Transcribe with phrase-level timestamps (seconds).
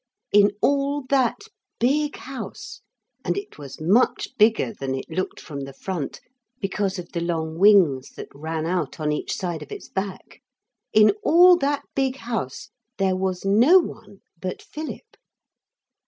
[0.31, 1.41] In all that
[1.79, 2.81] big house,
[3.23, 6.21] and it was much bigger than it looked from the front
[6.59, 10.41] because of the long wings that ran out on each side of its back
[10.91, 15.17] in all that big house there was no one but Philip.